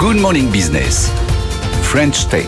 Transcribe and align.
Good 0.00 0.16
Morning 0.16 0.48
Business. 0.48 1.12
French 1.82 2.26
Tech. 2.28 2.46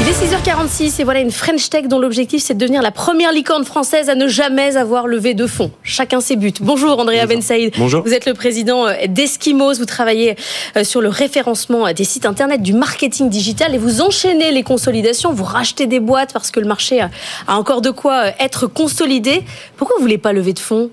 Il 0.00 0.08
est 0.08 0.12
6h46 0.12 1.00
et 1.00 1.04
voilà 1.04 1.18
une 1.18 1.32
French 1.32 1.68
Tech 1.68 1.88
dont 1.88 1.98
l'objectif 1.98 2.40
c'est 2.40 2.54
de 2.54 2.60
devenir 2.60 2.80
la 2.80 2.92
première 2.92 3.32
licorne 3.32 3.64
française 3.64 4.08
à 4.08 4.14
ne 4.14 4.28
jamais 4.28 4.76
avoir 4.76 5.08
levé 5.08 5.34
de 5.34 5.48
fonds. 5.48 5.72
Chacun 5.82 6.20
ses 6.20 6.36
buts. 6.36 6.52
Bonjour 6.60 6.96
Andrea 7.00 7.26
Ben 7.26 7.42
Saïd. 7.42 7.74
Bonjour. 7.76 8.04
Vous 8.04 8.14
êtes 8.14 8.26
le 8.26 8.34
président 8.34 8.86
euh, 8.86 8.92
d'Eskimos. 9.08 9.78
Vous 9.78 9.84
travaillez 9.84 10.36
euh, 10.76 10.84
sur 10.84 11.00
le 11.00 11.08
référencement 11.08 11.88
euh, 11.88 11.92
des 11.92 12.04
sites 12.04 12.24
internet 12.24 12.62
du 12.62 12.72
marketing 12.72 13.28
digital 13.28 13.74
et 13.74 13.78
vous 13.78 14.00
enchaînez 14.00 14.52
les 14.52 14.62
consolidations. 14.62 15.32
Vous 15.32 15.42
rachetez 15.42 15.88
des 15.88 15.98
boîtes 15.98 16.32
parce 16.32 16.52
que 16.52 16.60
le 16.60 16.68
marché 16.68 17.00
a 17.00 17.10
encore 17.48 17.82
de 17.82 17.90
quoi 17.90 18.26
être 18.38 18.68
consolidé. 18.68 19.42
Pourquoi 19.76 19.96
vous 19.96 20.02
voulez 20.02 20.18
pas 20.18 20.32
lever 20.32 20.52
de 20.52 20.60
fonds? 20.60 20.88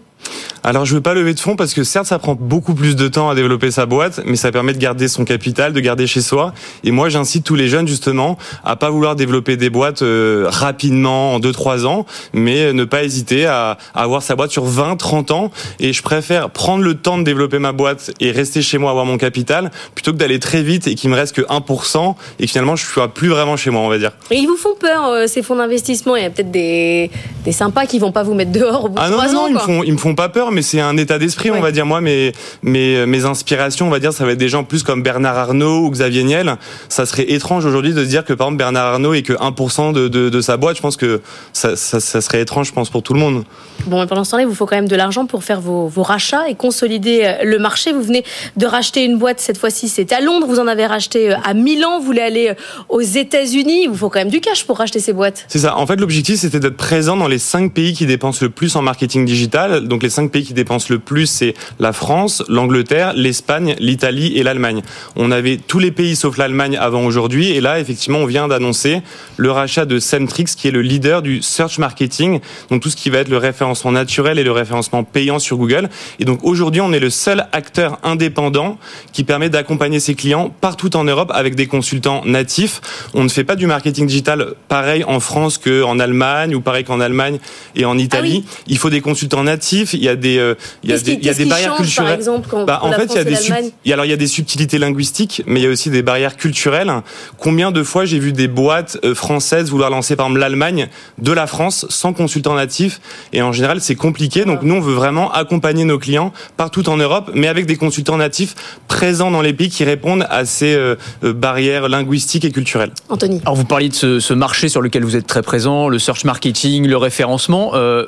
Alors 0.64 0.86
je 0.86 0.94
veux 0.94 1.02
pas 1.02 1.14
lever 1.14 1.34
de 1.34 1.40
fonds 1.40 1.56
parce 1.56 1.74
que 1.74 1.84
certes 1.84 2.08
ça 2.08 2.20
prend 2.20 2.36
beaucoup 2.36 2.74
plus 2.74 2.96
de 2.96 3.08
temps 3.08 3.30
à 3.30 3.36
développer 3.36 3.72
sa 3.72 3.86
boîte, 3.86 4.22
mais 4.26 4.36
ça 4.36 4.52
permet 4.52 4.74
de 4.74 4.78
garder 4.78 5.08
son 5.08 5.24
capital, 5.24 5.74
de 5.74 5.80
garder 5.80 6.06
chez 6.06 6.22
soi. 6.22 6.54
Et 6.84 6.92
moi 6.92 7.10
j'incite 7.10 7.44
tous 7.46 7.56
les 7.56 7.68
jeunes 7.70 7.88
justement 7.88 8.38
à 8.64 8.76
pas 8.76 8.90
vouloir 8.90 9.16
développer 9.16 9.58
des 9.58 9.70
boîtes 9.70 10.02
euh, 10.02 10.48
rapidement 10.50 11.34
en 11.34 11.40
2-3 11.40 11.86
ans, 11.86 12.06
mais 12.34 12.74
ne 12.74 12.84
pas 12.84 13.04
hésiter 13.04 13.46
à, 13.46 13.78
avoir 13.94 14.22
sa 14.22 14.36
boîte 14.36 14.52
sur 14.52 14.66
20, 14.66 14.98
30 14.98 15.32
ans. 15.32 15.52
Et 15.80 15.94
je 15.94 16.02
préfère 16.02 16.50
prendre 16.50 16.84
le 16.84 16.96
temps 16.96 17.18
de 17.18 17.24
développer 17.24 17.60
ma 17.60 17.72
boîte 17.72 18.12
et 18.20 18.32
rester 18.32 18.62
chez 18.62 18.78
moi 18.78 18.92
avoir 18.92 19.06
mon 19.06 19.18
capital 19.18 19.72
plutôt 19.96 20.12
que 20.12 20.18
d'aller 20.18 20.40
très 20.40 20.62
vite 20.62 20.88
et 20.88 20.96
qu'il 20.96 21.10
me 21.10 21.16
reste 21.16 21.36
que 21.36 21.42
1% 21.42 22.16
et 22.40 22.46
que 22.46 22.52
finalement 22.52 22.76
je 22.76 22.86
suis 22.86 23.02
plus 23.14 23.30
vraiment 23.30 23.56
chez 23.56 23.70
moi 23.70 23.82
on 23.82 23.90
va 23.90 23.98
dire. 23.98 24.12
Et 24.30 24.36
ils 24.36 24.48
vous 24.48 24.58
font 24.58 24.76
peur 24.80 25.06
euh, 25.06 25.28
ces 25.28 25.42
fonds 25.42 25.56
d'investissement 25.56 26.16
Il 26.16 26.24
y 26.24 26.26
a 26.26 26.30
peut-être 26.30 26.52
des, 26.52 27.10
des 27.46 27.52
sympas 27.52 27.86
qui 27.86 28.00
vont 28.00 28.12
pas 28.12 28.24
vous 28.24 28.34
mettre 28.34 28.52
dehors 28.52 28.86
au 28.86 28.90
bout 28.90 28.96
de 28.96 29.02
ah 29.02 29.10
non, 29.10 29.18
3 29.18 29.32
non, 29.32 29.40
ans. 29.40 29.48
Ils, 29.48 29.54
me 29.54 29.60
font, 29.60 29.84
ils 29.84 29.94
me 29.94 29.98
font 29.98 30.09
pas 30.16 30.30
peur 30.30 30.52
mais 30.52 30.62
c'est 30.62 30.80
un 30.80 30.98
état 30.98 31.20
d'esprit, 31.20 31.52
on 31.52 31.62
va 31.62 31.72
dire. 31.72 31.86
Moi, 31.86 32.02
mes, 32.02 32.32
mes, 32.64 33.06
mes 33.06 33.26
inspirations, 33.26 33.88
on 33.88 33.90
va 33.90 34.00
dire, 34.00 34.14
ça 34.14 34.26
va 34.26 34.32
être 34.32 34.38
des 34.38 34.50
gens 34.50 34.64
plus 34.64 34.84
comme 34.84 35.04
Bernard 35.04 35.38
Arnault 35.38 35.86
ou 35.86 35.90
Xavier 35.92 36.24
Niel. 36.24 36.56
Ça 36.88 37.06
serait 37.06 37.32
étrange 37.32 37.66
aujourd'hui 37.66 37.94
de 37.94 38.04
se 38.04 38.10
dire 38.10 38.24
que, 38.26 38.34
par 38.34 38.48
exemple, 38.48 38.60
Bernard 38.60 38.94
Arnault 38.94 39.14
est 39.14 39.22
que 39.22 39.34
1% 39.34 39.94
de, 39.94 40.08
de, 40.08 40.30
de, 40.30 40.42
sa 40.42 40.58
boîte. 40.58 40.78
Je 40.78 40.82
pense 40.82 40.98
que 40.98 41.22
ça, 41.54 41.76
ça, 41.76 42.00
ça, 42.00 42.22
serait 42.22 42.42
étrange, 42.42 42.68
je 42.68 42.74
pense, 42.74 42.90
pour 42.90 43.04
tout 43.04 43.14
le 43.14 43.20
monde. 43.20 43.44
Bon, 43.86 44.06
pendant 44.08 44.24
ce 44.24 44.32
temps-là, 44.32 44.44
il 44.44 44.50
vous 44.50 44.56
faut 44.56 44.66
quand 44.66 44.76
même 44.76 44.88
de 44.88 44.96
l'argent 44.96 45.26
pour 45.26 45.44
faire 45.44 45.62
vos, 45.62 45.88
vos, 45.88 46.04
rachats 46.04 46.50
et 46.50 46.56
consolider 46.56 47.22
euh, 47.24 47.44
le 47.44 47.60
marché. 47.60 47.92
Vous 47.92 48.04
venez 48.04 48.24
de 48.58 48.66
racheter 48.66 49.04
une 49.04 49.18
boîte, 49.18 49.40
cette 49.40 49.58
fois-ci, 49.58 49.90
c'est 49.90 50.12
à 50.12 50.22
Londres. 50.22 50.48
Vous 50.48 50.60
en 50.60 50.68
avez 50.68 50.86
racheté 50.86 51.32
euh, 51.32 51.36
à 51.44 51.54
Milan. 51.54 52.00
Vous 52.00 52.06
voulez 52.06 52.22
aller 52.22 52.50
euh, 52.50 52.54
aux 52.90 53.02
États-Unis. 53.02 53.84
Il 53.84 53.90
vous 53.90 53.96
faut 53.96 54.10
quand 54.10 54.20
même 54.20 54.30
du 54.30 54.42
cash 54.42 54.66
pour 54.66 54.78
racheter 54.78 55.00
ces 55.00 55.14
boîtes. 55.14 55.46
C'est 55.48 55.60
ça. 55.60 55.78
En 55.78 55.86
fait, 55.88 55.96
l'objectif, 55.96 56.40
c'était 56.40 56.60
d'être 56.60 56.78
présent 56.78 57.16
dans 57.16 57.28
les 57.28 57.40
cinq 57.40 57.74
pays 57.74 57.94
qui 57.94 58.06
dépensent 58.06 58.40
le 58.42 58.50
plus 58.50 58.76
en 58.76 58.82
marketing 58.82 59.26
digital. 59.26 59.88
Donc, 59.88 59.99
les 60.04 60.10
cinq 60.10 60.32
pays 60.32 60.44
qui 60.44 60.54
dépensent 60.54 60.88
le 60.90 61.00
plus 61.00 61.28
c'est 61.28 61.54
la 61.80 61.94
France, 61.94 62.44
l'Angleterre, 62.48 63.14
l'Espagne, 63.16 63.76
l'Italie 63.80 64.38
et 64.38 64.44
l'Allemagne. 64.44 64.82
On 65.16 65.32
avait 65.32 65.58
tous 65.58 65.80
les 65.80 65.92
pays 65.92 66.16
sauf 66.16 66.38
l'Allemagne 66.38 66.78
avant 66.78 67.06
aujourd'hui, 67.06 67.52
et 67.52 67.62
là, 67.62 67.80
effectivement, 67.80 68.20
on 68.20 68.26
vient 68.26 68.48
d'annoncer 68.48 69.02
le 69.38 69.52
rachat 69.52 69.86
de 69.86 70.00
Centrix, 70.00 70.56
qui 70.56 70.68
est 70.68 70.72
le 70.72 70.82
leader 70.82 71.22
du 71.22 71.42
search 71.42 71.80
marketing, 71.80 72.40
donc 72.70 72.82
tout 72.82 72.90
ce 72.90 72.96
qui 72.96 73.10
va 73.10 73.20
être 73.20 73.30
le 73.30 73.38
référencement 73.38 73.92
naturel 73.92 74.40
et 74.40 74.44
le 74.44 74.52
référencement 74.52 75.04
payant 75.04 75.40
sur 75.40 75.58
Google. 75.58 75.90
Et 76.20 76.26
donc 76.26 76.44
aujourd'hui, 76.44 76.82
on 76.82 76.92
est 76.94 77.00
le 77.00 77.10
seul 77.10 77.48
acteur 77.52 78.00
indépendant 78.04 78.78
qui 79.14 79.24
permet 79.24 79.50
d'accompagner 79.50 80.00
ses 80.00 80.16
clients 80.16 80.54
partout 80.62 80.96
en 80.96 81.04
Europe 81.04 81.32
avec 81.34 81.56
des 81.56 81.68
consultants 81.68 82.24
natifs. 82.26 82.82
On 83.14 83.24
ne 83.24 83.30
fait 83.30 83.44
pas 83.44 83.56
du 83.56 83.68
marketing 83.68 84.08
digital 84.08 84.54
pareil 84.68 85.04
en 85.04 85.20
France 85.20 85.58
qu'en 85.58 86.00
Allemagne 86.00 86.56
ou 86.56 86.62
pareil 86.62 86.84
qu'en 86.84 87.00
Allemagne 87.00 87.40
et 87.76 87.86
en 87.86 87.98
Italie. 87.98 88.44
Ah 88.46 88.50
oui. 88.50 88.64
Il 88.68 88.78
faut 88.78 88.90
des 88.90 89.02
consultants 89.02 89.44
natifs. 89.44 89.89
Il 89.94 90.04
y 90.04 90.10
a 90.10 90.16
des, 90.16 90.38
euh, 90.38 90.56
il 90.84 90.90
y 90.90 90.94
a 90.94 91.00
des, 91.00 91.14
il 91.14 91.26
y 91.26 91.30
a 91.30 91.34
des 91.34 91.46
barrières 91.46 91.78
change, 91.78 91.86
culturelles. 91.86 92.10
Par 92.10 92.18
exemple, 92.18 92.48
quand 92.50 92.66
bah, 92.66 92.80
en 92.84 92.92
fait, 92.92 93.06
il 93.12 93.16
y 93.16 93.20
a 93.20 93.24
des 93.24 93.94
alors 94.00 94.06
il 94.06 94.10
y 94.10 94.14
a 94.14 94.18
des 94.18 94.28
subtilités 94.28 94.78
linguistiques, 94.78 95.44
mais 95.46 95.60
il 95.60 95.64
y 95.64 95.68
a 95.68 95.70
aussi 95.70 95.90
des 95.90 96.02
barrières 96.02 96.38
culturelles. 96.38 96.92
Combien 97.38 97.72
de 97.72 97.84
fois 97.84 98.06
j'ai 98.06 98.20
vu 98.20 98.32
des 98.32 98.48
boîtes 98.48 98.98
euh, 99.04 99.14
françaises 99.14 99.70
vouloir 99.70 99.90
lancer 99.90 100.16
par 100.16 100.28
exemple 100.28 100.40
l'Allemagne 100.40 100.88
de 101.18 101.32
la 101.32 101.48
France 101.48 101.86
sans 101.90 102.14
consultant 102.14 102.56
natif 102.56 103.02
et 103.34 103.42
en 103.42 103.52
général 103.52 103.82
c'est 103.82 103.96
compliqué. 103.96 104.46
Donc 104.46 104.64
nous 104.64 104.76
on 104.76 104.80
veut 104.80 104.94
vraiment 104.94 105.32
accompagner 105.32 105.84
nos 105.84 106.00
clients 106.00 106.32
partout 106.58 106.88
en 106.90 106.98
Europe, 106.98 107.32
mais 107.34 107.48
avec 107.48 107.66
des 107.66 107.76
consultants 107.76 108.18
natifs 108.18 108.56
présents 108.88 109.32
dans 109.32 109.42
les 109.42 109.54
pays 109.54 109.70
qui 109.70 109.84
répondent 109.84 110.26
à 110.30 110.46
ces 110.46 110.74
euh, 110.76 110.96
barrières 111.22 111.90
linguistiques 111.90 112.46
et 112.46 112.52
culturelles. 112.52 112.92
Anthony. 113.10 113.42
Alors 113.44 113.56
vous 113.56 113.66
parliez 113.66 113.90
de 113.90 113.94
ce, 113.94 114.20
ce, 114.20 114.34
marché 114.34 114.70
sur 114.70 114.82
lequel 114.82 115.04
vous 115.04 115.16
êtes 115.16 115.28
très 115.28 115.42
présent, 115.42 115.90
le 115.90 116.00
search 116.00 116.24
marketing, 116.24 116.88
le 116.88 116.98
référencement. 116.98 117.72
Euh, 117.74 118.06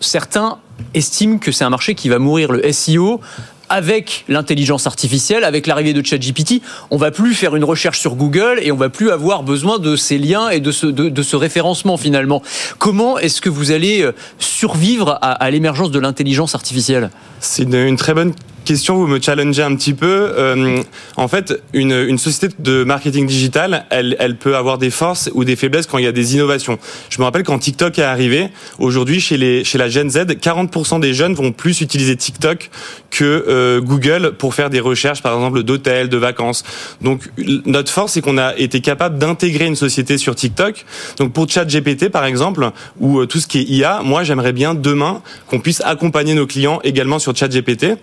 certains 0.00 0.58
estiment 0.94 1.38
que 1.38 1.52
c'est 1.52 1.64
un 1.64 1.70
marché 1.70 1.94
qui 1.94 2.08
va 2.08 2.18
mourir. 2.18 2.52
Le 2.52 2.72
SEO, 2.72 3.20
avec 3.68 4.24
l'intelligence 4.28 4.86
artificielle, 4.86 5.44
avec 5.44 5.66
l'arrivée 5.66 5.92
de 5.92 6.04
ChatGPT, 6.04 6.62
on 6.90 6.96
va 6.96 7.10
plus 7.10 7.34
faire 7.34 7.56
une 7.56 7.64
recherche 7.64 7.98
sur 7.98 8.14
Google 8.14 8.58
et 8.62 8.70
on 8.72 8.76
va 8.76 8.88
plus 8.88 9.10
avoir 9.10 9.42
besoin 9.42 9.78
de 9.78 9.96
ces 9.96 10.18
liens 10.18 10.50
et 10.50 10.60
de 10.60 10.70
ce, 10.70 11.36
référencement 11.36 11.96
finalement. 11.96 12.42
Comment 12.78 13.18
est-ce 13.18 13.40
que 13.40 13.48
vous 13.48 13.72
allez 13.72 14.02
euh, 14.02 14.12
survivre 14.38 15.18
à, 15.22 15.32
à 15.32 15.50
l'émergence 15.50 15.90
de 15.90 15.98
l'intelligence 15.98 16.54
artificielle? 16.54 17.10
C'est 17.40 17.64
une, 17.64 17.74
une, 17.74 17.96
très 17.96 18.14
bonne 18.14 18.32
question, 18.66 18.96
vous 18.96 19.06
me 19.06 19.20
challengez 19.20 19.62
un 19.62 19.74
petit 19.76 19.94
peu. 19.94 20.30
Euh, 20.36 20.82
en 21.16 21.28
fait, 21.28 21.62
une, 21.72 21.92
une, 21.92 22.18
société 22.18 22.54
de 22.58 22.84
marketing 22.84 23.26
digital, 23.26 23.86
elle, 23.90 24.16
elle, 24.18 24.36
peut 24.36 24.56
avoir 24.56 24.76
des 24.76 24.90
forces 24.90 25.30
ou 25.32 25.44
des 25.44 25.56
faiblesses 25.56 25.86
quand 25.86 25.96
il 25.98 26.04
y 26.04 26.08
a 26.08 26.12
des 26.12 26.34
innovations. 26.34 26.78
Je 27.08 27.18
me 27.18 27.24
rappelle 27.24 27.44
quand 27.44 27.58
TikTok 27.58 27.98
est 27.98 28.02
arrivé, 28.02 28.48
aujourd'hui 28.78 29.20
chez, 29.20 29.38
les, 29.38 29.64
chez 29.64 29.78
la 29.78 29.88
Gen 29.88 30.10
Z, 30.10 30.18
40% 30.18 31.00
des 31.00 31.14
jeunes 31.14 31.34
vont 31.34 31.52
plus 31.52 31.80
utiliser 31.80 32.16
TikTok 32.16 32.70
que 33.10 33.44
euh, 33.48 33.80
Google 33.80 34.32
pour 34.36 34.54
faire 34.54 34.68
des 34.68 34.80
recherches, 34.80 35.22
par 35.22 35.34
exemple, 35.34 35.62
d'hôtels, 35.62 36.08
de 36.08 36.16
vacances. 36.16 36.64
Donc 37.00 37.30
notre 37.38 37.90
force, 37.90 38.12
c'est 38.12 38.20
qu'on 38.20 38.36
a 38.36 38.54
été 38.56 38.80
capable 38.80 39.18
d'intégrer 39.18 39.66
une 39.66 39.76
société 39.76 40.18
sur 40.18 40.34
TikTok. 40.34 40.84
Donc 41.18 41.32
pour 41.32 41.48
ChatGPT, 41.48 42.10
par 42.10 42.24
exemple, 42.24 42.70
ou 43.00 43.20
euh, 43.20 43.26
tout 43.26 43.38
ce 43.38 43.46
qui 43.46 43.60
est 43.60 43.64
IA, 43.64 44.02
moi 44.04 44.24
j'aimerais 44.24 44.52
bien 44.52 44.74
demain 44.74 45.22
qu'on 45.46 45.60
puisse 45.60 45.80
accompagner 45.82 46.34
nos 46.34 46.46
clients 46.46 46.80
également 46.84 47.18
sur 47.18 47.34
ChatGPT. 47.34 47.96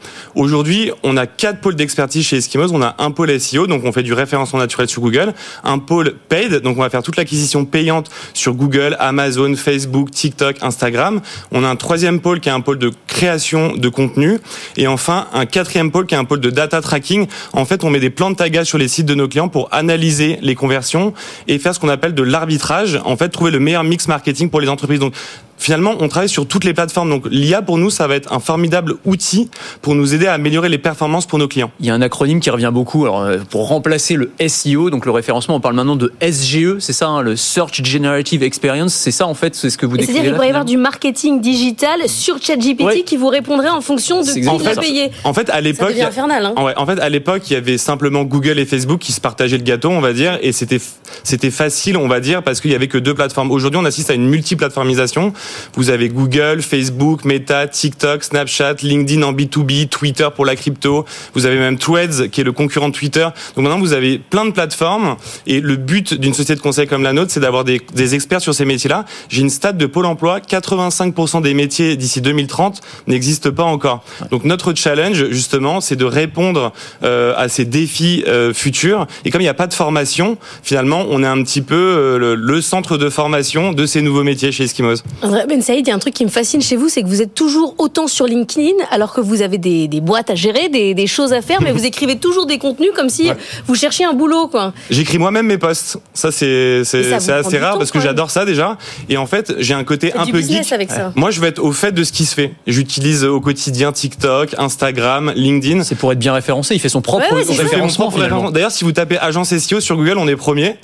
On 1.03 1.17
a 1.17 1.25
quatre 1.25 1.59
pôles 1.59 1.75
d'expertise 1.75 2.25
chez 2.25 2.37
Eskimos. 2.37 2.71
On 2.73 2.81
a 2.81 2.95
un 2.99 3.11
pôle 3.11 3.39
SEO, 3.39 3.67
donc 3.67 3.83
on 3.85 3.91
fait 3.91 4.03
du 4.03 4.13
référencement 4.13 4.59
naturel 4.59 4.87
sur 4.87 5.01
Google. 5.01 5.33
Un 5.63 5.79
pôle 5.79 6.13
paid, 6.29 6.55
donc 6.55 6.77
on 6.77 6.81
va 6.81 6.89
faire 6.89 7.03
toute 7.03 7.17
l'acquisition 7.17 7.65
payante 7.65 8.09
sur 8.33 8.53
Google, 8.53 8.95
Amazon, 8.99 9.55
Facebook, 9.55 10.11
TikTok, 10.11 10.57
Instagram. 10.61 11.21
On 11.51 11.63
a 11.63 11.67
un 11.67 11.75
troisième 11.75 12.19
pôle 12.21 12.39
qui 12.39 12.49
est 12.49 12.53
un 12.53 12.61
pôle 12.61 12.77
de 12.77 12.91
création 13.13 13.75
de 13.75 13.89
contenu. 13.89 14.39
Et 14.75 14.87
enfin, 14.87 15.27
un 15.33 15.45
quatrième 15.45 15.91
pôle 15.91 16.07
qui 16.07 16.15
est 16.15 16.17
un 16.17 16.25
pôle 16.25 16.39
de 16.39 16.49
data 16.49 16.81
tracking. 16.81 17.27
En 17.53 17.63
fait, 17.63 17.83
on 17.83 17.89
met 17.89 17.99
des 17.99 18.09
plans 18.09 18.31
de 18.31 18.35
tagage 18.35 18.67
sur 18.67 18.77
les 18.77 18.87
sites 18.87 19.05
de 19.05 19.15
nos 19.15 19.27
clients 19.27 19.49
pour 19.49 19.69
analyser 19.71 20.39
les 20.41 20.55
conversions 20.55 21.13
et 21.47 21.59
faire 21.59 21.73
ce 21.75 21.79
qu'on 21.79 21.89
appelle 21.89 22.15
de 22.15 22.23
l'arbitrage. 22.23 22.99
En 23.05 23.15
fait, 23.15 23.29
trouver 23.29 23.51
le 23.51 23.59
meilleur 23.59 23.83
mix 23.83 24.07
marketing 24.07 24.49
pour 24.49 24.59
les 24.59 24.67
entreprises. 24.67 24.99
Donc, 24.99 25.13
finalement, 25.57 25.93
on 25.99 26.07
travaille 26.09 26.27
sur 26.27 26.47
toutes 26.47 26.63
les 26.63 26.73
plateformes. 26.73 27.09
Donc, 27.09 27.25
l'IA, 27.29 27.61
pour 27.61 27.77
nous, 27.77 27.89
ça 27.89 28.07
va 28.07 28.15
être 28.15 28.33
un 28.33 28.39
formidable 28.39 28.95
outil 29.05 29.49
pour 29.81 29.95
nous 29.95 30.13
aider 30.13 30.25
à 30.25 30.33
améliorer 30.33 30.67
les 30.67 30.79
performances 30.79 31.27
pour 31.27 31.39
nos 31.39 31.47
clients. 31.47 31.71
Il 31.79 31.85
y 31.85 31.89
a 31.89 31.93
un 31.93 32.01
acronyme 32.01 32.39
qui 32.39 32.49
revient 32.49 32.71
beaucoup. 32.73 33.05
Alors, 33.05 33.27
pour 33.49 33.67
remplacer 33.67 34.15
le 34.15 34.31
SEO, 34.45 34.89
donc 34.89 35.05
le 35.05 35.11
référencement, 35.11 35.55
on 35.55 35.59
parle 35.61 35.75
maintenant 35.75 35.95
de 35.95 36.11
SGE, 36.19 36.79
c'est 36.79 36.93
ça, 36.93 37.07
hein, 37.07 37.21
le 37.21 37.35
Search 37.35 37.83
Generative 37.83 38.43
Experience. 38.43 38.93
C'est 38.93 39.11
ça, 39.11 39.27
en 39.27 39.35
fait, 39.35 39.55
c'est 39.55 39.69
ce 39.69 39.77
que 39.77 39.85
vous 39.85 39.97
décrivez. 39.97 40.13
C'est-à-dire 40.13 40.31
qu'il 40.31 40.35
pourrait 40.35 40.47
y 40.47 40.49
avoir 40.49 40.65
du 40.65 40.77
marketing 40.77 41.39
digital 41.39 42.07
sur 42.07 42.41
ChatGPT 42.41 42.83
Ouais. 42.83 43.02
Qui 43.05 43.17
vous 43.17 43.27
répondrait 43.27 43.69
en 43.69 43.81
fonction 43.81 44.21
de 44.21 44.31
qui 44.31 44.47
a 44.47 44.73
ça. 44.73 44.81
payé. 44.81 45.11
En 45.23 45.33
fait, 45.33 45.49
à 45.49 45.61
l'époque. 45.61 45.93
Hein. 45.99 46.53
Ouais, 46.57 46.73
en 46.77 46.85
fait, 46.85 46.99
à 46.99 47.09
l'époque, 47.09 47.49
il 47.49 47.53
y 47.53 47.55
avait 47.55 47.77
simplement 47.77 48.23
Google 48.23 48.59
et 48.59 48.65
Facebook 48.65 48.99
qui 48.99 49.11
se 49.11 49.21
partageaient 49.21 49.57
le 49.57 49.63
gâteau, 49.63 49.89
on 49.89 50.01
va 50.01 50.13
dire, 50.13 50.37
et 50.41 50.51
c'était 50.51 50.79
c'était 51.23 51.51
facile, 51.51 51.97
on 51.97 52.07
va 52.07 52.19
dire, 52.19 52.43
parce 52.43 52.59
qu'il 52.61 52.71
y 52.71 52.75
avait 52.75 52.87
que 52.87 52.97
deux 52.97 53.13
plateformes. 53.13 53.51
Aujourd'hui, 53.51 53.79
on 53.81 53.85
assiste 53.85 54.09
à 54.09 54.13
une 54.13 54.27
multiplateformisation. 54.27 55.33
Vous 55.75 55.89
avez 55.89 56.09
Google, 56.09 56.61
Facebook, 56.61 57.25
Meta, 57.25 57.67
TikTok, 57.67 58.23
Snapchat, 58.23 58.75
LinkedIn 58.81 59.21
en 59.23 59.33
B2B, 59.33 59.87
Twitter 59.89 60.27
pour 60.35 60.45
la 60.45 60.55
crypto. 60.55 61.05
Vous 61.33 61.45
avez 61.45 61.57
même 61.57 61.77
Threads 61.77 62.29
qui 62.29 62.41
est 62.41 62.43
le 62.43 62.51
concurrent 62.51 62.89
de 62.89 62.93
Twitter. 62.93 63.27
Donc 63.55 63.63
maintenant, 63.63 63.79
vous 63.79 63.93
avez 63.93 64.17
plein 64.17 64.45
de 64.45 64.51
plateformes, 64.51 65.17
et 65.47 65.61
le 65.61 65.75
but 65.75 66.13
d'une 66.13 66.33
société 66.33 66.55
de 66.55 66.61
conseil 66.61 66.87
comme 66.87 67.03
la 67.03 67.13
nôtre, 67.13 67.31
c'est 67.31 67.39
d'avoir 67.39 67.63
des, 67.63 67.81
des 67.93 68.15
experts 68.15 68.41
sur 68.41 68.53
ces 68.53 68.65
métiers-là. 68.65 69.05
J'ai 69.29 69.41
une 69.41 69.49
stat 69.49 69.73
de 69.73 69.85
Pôle 69.85 70.05
Emploi, 70.05 70.39
85% 70.39 71.41
des 71.41 71.53
métiers 71.53 71.95
d'ici 71.95 72.21
2030 72.21 72.81
n'existent 73.07 73.51
pas 73.51 73.63
encore. 73.63 74.03
Donc 74.31 74.43
notre 74.43 74.73
challenge, 74.73 75.29
justement, 75.29 75.81
c'est 75.81 75.95
de 75.95 76.05
répondre 76.05 76.73
euh, 77.03 77.33
à 77.37 77.49
ces 77.49 77.65
défis 77.65 78.23
euh, 78.27 78.53
futurs. 78.53 79.07
Et 79.25 79.31
comme 79.31 79.41
il 79.41 79.45
n'y 79.45 79.49
a 79.49 79.53
pas 79.53 79.67
de 79.67 79.73
formation, 79.73 80.37
finalement, 80.63 81.05
on 81.09 81.23
est 81.23 81.27
un 81.27 81.41
petit 81.43 81.61
peu 81.61 81.75
euh, 81.75 82.17
le, 82.17 82.35
le, 82.35 82.61
centre 82.61 82.97
de 82.97 83.09
formation 83.09 83.73
de 83.73 83.85
ces 83.85 84.01
nouveaux 84.01 84.23
métiers 84.23 84.51
chez 84.51 84.63
Eskimos. 84.63 85.03
Ben 85.21 85.61
Saïd, 85.61 85.85
il 85.85 85.89
y 85.89 85.91
a 85.91 85.95
un 85.95 85.99
truc 85.99 86.13
qui 86.13 86.25
me 86.25 86.29
fascine 86.29 86.61
chez 86.61 86.75
vous, 86.75 86.89
c'est 86.89 87.03
que 87.03 87.07
vous 87.07 87.21
êtes 87.21 87.33
toujours 87.33 87.75
autant 87.77 88.07
sur 88.07 88.25
LinkedIn, 88.25 88.73
alors 88.91 89.13
que 89.13 89.21
vous 89.21 89.41
avez 89.41 89.57
des, 89.57 89.87
des 89.87 90.01
boîtes 90.01 90.29
à 90.29 90.35
gérer, 90.35 90.69
des, 90.69 90.93
des, 90.93 91.07
choses 91.07 91.33
à 91.33 91.41
faire, 91.41 91.61
mais 91.61 91.71
vous 91.71 91.85
écrivez 91.93 92.17
toujours 92.17 92.45
des 92.45 92.57
contenus 92.57 92.91
comme 92.95 93.09
si 93.09 93.29
ouais. 93.29 93.37
vous 93.67 93.75
cherchiez 93.75 94.05
un 94.05 94.13
boulot, 94.13 94.47
quoi. 94.47 94.73
J'écris 94.89 95.17
moi-même 95.17 95.47
mes 95.47 95.57
posts. 95.57 95.97
Ça, 96.13 96.31
c'est 96.31 96.83
assez 97.13 97.57
rare 97.57 97.77
parce 97.77 97.91
que 97.91 97.99
j'adore 97.99 98.31
ça 98.31 98.45
déjà. 98.45 98.77
Et 99.09 99.17
en 99.17 99.25
fait, 99.25 99.53
j'ai 99.59 99.73
un 99.73 99.83
côté 99.83 100.13
un 100.13 100.25
peu 100.25 100.41
geek. 100.41 100.71
Avec 100.71 100.91
ça. 100.91 101.11
Moi, 101.15 101.31
je 101.31 101.39
veux 101.39 101.47
être 101.47 101.63
au 101.63 101.71
fait 101.71 101.91
de 101.91 102.03
ce 102.03 102.11
qui 102.11 102.25
se 102.25 102.33
fait. 102.33 102.53
J'utilise 102.83 103.23
au 103.23 103.39
quotidien 103.39 103.93
TikTok, 103.93 104.55
Instagram, 104.57 105.31
LinkedIn. 105.37 105.85
C'est 105.85 105.95
pour 105.95 106.11
être 106.11 106.19
bien 106.19 106.33
référencé. 106.33 106.75
Il 106.75 106.79
fait 106.79 106.89
son 106.89 107.01
propre 107.01 107.33
ouais, 107.33 107.43
référencement. 107.43 108.11
D'ailleurs, 108.51 108.71
si 108.71 108.83
vous 108.83 108.91
tapez 108.91 109.17
agence 109.17 109.55
SEO 109.57 109.79
sur 109.79 109.95
Google, 109.95 110.17
on 110.17 110.27
est 110.27 110.35
premier. 110.35 110.75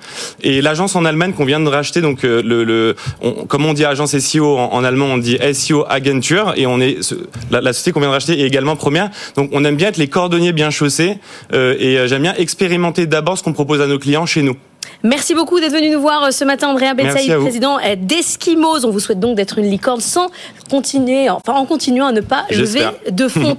Et 0.41 0.61
l'agence 0.61 0.95
en 0.95 1.03
Allemagne 1.03 1.33
qu'on 1.33 1.43
vient 1.43 1.59
de 1.59 1.67
racheter, 1.67 1.99
donc 1.99 2.23
le, 2.23 2.41
le 2.41 2.95
on, 3.21 3.31
comme 3.31 3.65
on 3.65 3.73
dit 3.73 3.83
agence 3.83 4.17
SEO 4.17 4.57
en, 4.57 4.71
en, 4.71 4.83
allemand, 4.85 5.07
on 5.07 5.17
dit 5.17 5.37
SEO 5.53 5.85
Agentur, 5.89 6.53
et 6.55 6.65
on 6.67 6.79
est 6.79 6.99
la, 7.51 7.59
la 7.59 7.73
société 7.73 7.91
qu'on 7.91 7.99
vient 7.99 8.07
de 8.07 8.13
racheter 8.13 8.39
est 8.39 8.45
également 8.45 8.77
première. 8.77 9.09
Donc, 9.35 9.49
on 9.51 9.65
aime 9.65 9.75
bien 9.75 9.89
être 9.89 9.97
les 9.97 10.07
cordonniers 10.07 10.53
bien 10.53 10.69
chaussés, 10.69 11.17
euh, 11.51 11.75
et 11.79 12.07
j'aime 12.07 12.21
bien 12.21 12.35
expérimenter 12.37 13.07
d'abord 13.07 13.37
ce 13.37 13.43
qu'on 13.43 13.51
propose 13.51 13.81
à 13.81 13.87
nos 13.87 13.99
clients 13.99 14.25
chez 14.25 14.41
nous. 14.41 14.55
Merci 15.03 15.33
beaucoup 15.33 15.59
d'être 15.59 15.71
venu 15.71 15.89
nous 15.89 16.01
voir 16.01 16.33
ce 16.33 16.43
matin, 16.43 16.67
Andrea 16.69 16.93
Betsaïd, 16.93 17.37
président 17.37 17.77
d'Eskimos. 17.97 18.83
On 18.85 18.89
vous 18.89 18.99
souhaite 18.99 19.19
donc 19.19 19.35
d'être 19.35 19.57
une 19.57 19.69
licorne 19.69 20.01
sans 20.01 20.29
continuer, 20.69 21.29
enfin 21.29 21.53
en 21.53 21.65
continuant 21.65 22.07
à 22.07 22.11
ne 22.11 22.21
pas 22.21 22.45
lever 22.51 22.83
de 23.09 23.27
fonds. 23.27 23.55